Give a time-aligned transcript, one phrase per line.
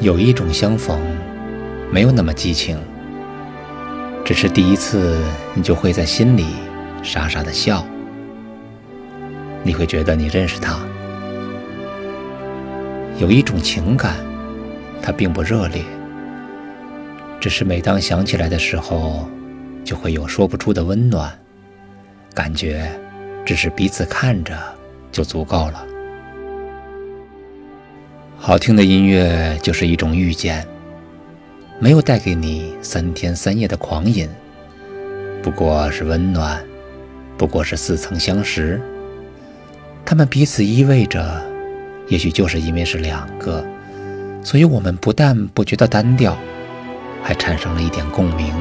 [0.00, 1.00] 有一种相逢，
[1.90, 2.78] 没有那么激情，
[4.24, 5.18] 只是第一次，
[5.54, 6.46] 你就会在心里
[7.02, 7.86] 傻傻的笑。
[9.62, 10.78] 你会觉得你认识他。
[13.18, 14.16] 有一种情感，
[15.00, 15.82] 它并不热烈，
[17.40, 19.28] 只是每当想起来的时候，
[19.84, 21.32] 就会有说不出的温暖，
[22.34, 22.90] 感觉
[23.46, 24.58] 只是彼此看着
[25.12, 25.86] 就足够了。
[28.46, 30.68] 好听的音乐就是一种遇见，
[31.78, 34.28] 没有带给你三天三夜的狂饮，
[35.42, 36.62] 不过是温暖，
[37.38, 38.78] 不过是似曾相识。
[40.04, 41.42] 他们彼此依偎着，
[42.08, 43.64] 也许就是因为是两个，
[44.42, 46.36] 所以我们不但不觉得单调，
[47.22, 48.54] 还产生了一点共鸣。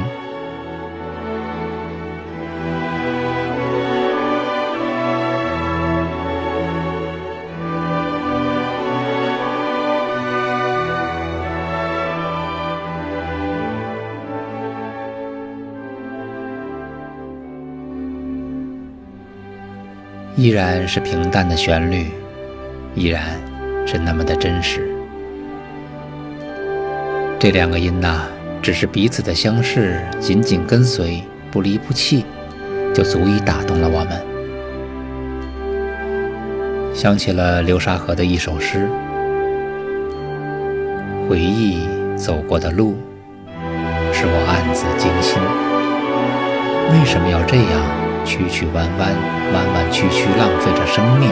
[20.36, 22.08] 依然是平淡的旋律，
[22.96, 23.24] 依然
[23.86, 24.90] 是那么的真实。
[27.38, 28.24] 这两个音呐，
[28.60, 32.26] 只是彼此的相视，紧紧跟随，不离不弃，
[32.96, 34.20] 就足以打动了我们。
[36.96, 38.90] 想起了流沙河的一首诗：
[41.30, 42.98] 回忆走过的路，
[44.12, 45.40] 使我暗自惊心。
[46.92, 48.03] 为什么要这样？
[48.26, 49.14] 曲曲弯弯，
[49.54, 51.30] 弯弯曲曲，浪费着生命。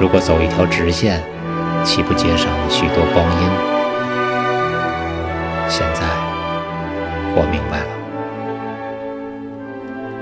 [0.00, 1.22] 如果走一条直线，
[1.84, 3.48] 岂不节省许多光阴？
[5.68, 6.02] 现在
[7.34, 7.88] 我明白了，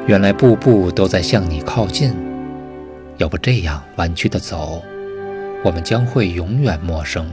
[0.07, 2.15] 原来步步都在向你靠近。
[3.19, 4.83] 要不这样弯曲的走，
[5.63, 7.31] 我们将会永远陌生，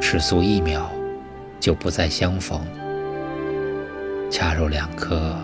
[0.00, 0.88] 迟速一秒
[1.58, 2.60] 就不再相逢，
[4.30, 5.34] 恰如两颗。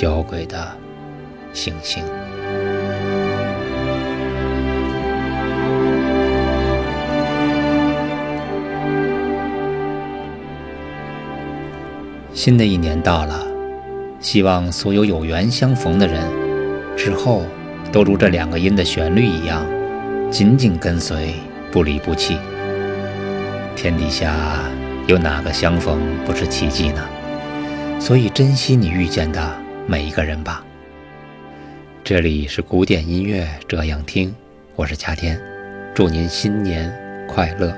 [0.00, 0.66] 交轨的
[1.52, 2.02] 星星。
[12.32, 13.46] 新的一年到了，
[14.20, 16.22] 希望所有有缘相逢的人，
[16.96, 17.42] 之后
[17.92, 19.66] 都如这两个音的旋律一样，
[20.30, 21.34] 紧紧跟随，
[21.70, 22.38] 不离不弃。
[23.76, 24.34] 天底下
[25.06, 27.06] 有哪个相逢不是奇迹呢？
[27.98, 29.69] 所以珍惜你遇见的。
[29.90, 30.64] 每一个人吧。
[32.04, 34.32] 这里是古典音乐这样听，
[34.76, 35.36] 我是夏天，
[35.92, 36.88] 祝您新年
[37.26, 37.76] 快乐。